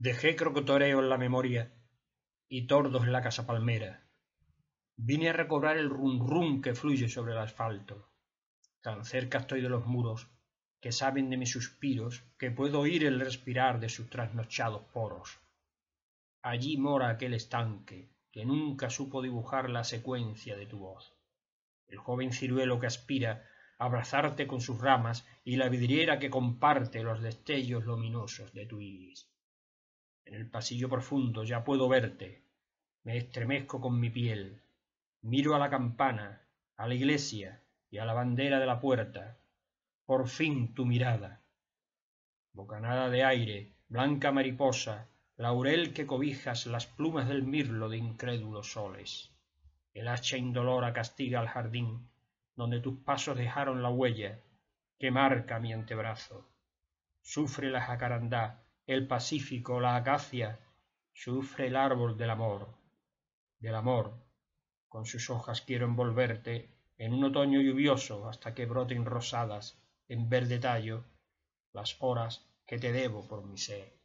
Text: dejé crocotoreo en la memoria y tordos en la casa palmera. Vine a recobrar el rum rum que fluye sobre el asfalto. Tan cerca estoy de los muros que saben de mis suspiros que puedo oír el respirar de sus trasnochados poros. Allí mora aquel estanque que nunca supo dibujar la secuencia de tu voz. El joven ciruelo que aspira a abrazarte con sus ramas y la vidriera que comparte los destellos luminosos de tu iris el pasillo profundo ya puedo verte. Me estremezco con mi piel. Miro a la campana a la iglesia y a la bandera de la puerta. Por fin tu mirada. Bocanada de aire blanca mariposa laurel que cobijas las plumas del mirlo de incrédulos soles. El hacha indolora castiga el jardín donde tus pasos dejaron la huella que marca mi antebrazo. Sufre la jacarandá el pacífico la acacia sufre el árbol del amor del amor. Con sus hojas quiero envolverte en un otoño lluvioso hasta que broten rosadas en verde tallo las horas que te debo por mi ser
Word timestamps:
dejé 0.00 0.36
crocotoreo 0.36 1.00
en 1.00 1.08
la 1.08 1.18
memoria 1.18 1.74
y 2.48 2.68
tordos 2.68 3.02
en 3.02 3.10
la 3.10 3.20
casa 3.20 3.48
palmera. 3.48 4.06
Vine 4.94 5.30
a 5.30 5.32
recobrar 5.32 5.76
el 5.76 5.90
rum 5.90 6.24
rum 6.24 6.62
que 6.62 6.76
fluye 6.76 7.08
sobre 7.08 7.32
el 7.32 7.38
asfalto. 7.38 8.08
Tan 8.80 9.04
cerca 9.04 9.38
estoy 9.38 9.60
de 9.60 9.68
los 9.68 9.86
muros 9.86 10.28
que 10.80 10.92
saben 10.92 11.30
de 11.30 11.36
mis 11.36 11.50
suspiros 11.50 12.22
que 12.38 12.52
puedo 12.52 12.78
oír 12.78 13.04
el 13.04 13.18
respirar 13.18 13.80
de 13.80 13.88
sus 13.88 14.08
trasnochados 14.08 14.82
poros. 14.92 15.40
Allí 16.42 16.76
mora 16.76 17.08
aquel 17.08 17.34
estanque 17.34 18.12
que 18.30 18.44
nunca 18.44 18.90
supo 18.90 19.20
dibujar 19.20 19.68
la 19.68 19.82
secuencia 19.82 20.56
de 20.56 20.66
tu 20.66 20.78
voz. 20.78 21.12
El 21.88 21.98
joven 21.98 22.32
ciruelo 22.32 22.78
que 22.78 22.86
aspira 22.86 23.48
a 23.80 23.86
abrazarte 23.86 24.46
con 24.46 24.60
sus 24.60 24.80
ramas 24.80 25.26
y 25.42 25.56
la 25.56 25.68
vidriera 25.68 26.20
que 26.20 26.30
comparte 26.30 27.02
los 27.02 27.20
destellos 27.20 27.84
luminosos 27.84 28.52
de 28.52 28.64
tu 28.64 28.80
iris 28.80 29.28
el 30.38 30.48
pasillo 30.48 30.88
profundo 30.88 31.42
ya 31.42 31.64
puedo 31.64 31.88
verte. 31.88 32.44
Me 33.02 33.16
estremezco 33.16 33.80
con 33.80 33.98
mi 33.98 34.08
piel. 34.08 34.62
Miro 35.22 35.56
a 35.56 35.58
la 35.58 35.68
campana 35.68 36.42
a 36.76 36.86
la 36.86 36.94
iglesia 36.94 37.60
y 37.90 37.98
a 37.98 38.04
la 38.04 38.14
bandera 38.14 38.60
de 38.60 38.66
la 38.66 38.78
puerta. 38.78 39.36
Por 40.06 40.28
fin 40.28 40.74
tu 40.74 40.86
mirada. 40.86 41.42
Bocanada 42.52 43.10
de 43.10 43.24
aire 43.24 43.72
blanca 43.88 44.30
mariposa 44.30 45.08
laurel 45.36 45.92
que 45.92 46.06
cobijas 46.06 46.66
las 46.66 46.86
plumas 46.86 47.26
del 47.26 47.42
mirlo 47.42 47.88
de 47.88 47.98
incrédulos 47.98 48.70
soles. 48.72 49.32
El 49.92 50.06
hacha 50.06 50.36
indolora 50.36 50.92
castiga 50.92 51.40
el 51.40 51.48
jardín 51.48 52.08
donde 52.54 52.78
tus 52.78 52.96
pasos 53.00 53.36
dejaron 53.36 53.82
la 53.82 53.90
huella 53.90 54.38
que 55.00 55.10
marca 55.10 55.58
mi 55.58 55.72
antebrazo. 55.72 56.48
Sufre 57.22 57.70
la 57.70 57.80
jacarandá 57.80 58.67
el 58.88 59.06
pacífico 59.06 59.80
la 59.80 59.96
acacia 59.96 60.58
sufre 61.12 61.66
el 61.66 61.76
árbol 61.76 62.16
del 62.16 62.30
amor 62.30 62.74
del 63.60 63.74
amor. 63.74 64.14
Con 64.88 65.04
sus 65.04 65.28
hojas 65.28 65.60
quiero 65.60 65.84
envolverte 65.84 66.70
en 66.96 67.12
un 67.12 67.24
otoño 67.24 67.60
lluvioso 67.60 68.26
hasta 68.30 68.54
que 68.54 68.64
broten 68.64 69.04
rosadas 69.04 69.78
en 70.08 70.30
verde 70.30 70.58
tallo 70.58 71.04
las 71.74 71.96
horas 72.00 72.48
que 72.66 72.78
te 72.78 72.90
debo 72.92 73.28
por 73.28 73.44
mi 73.44 73.58
ser 73.58 73.97